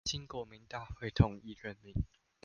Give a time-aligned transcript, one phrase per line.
[0.03, 1.93] 經國民大會同意任命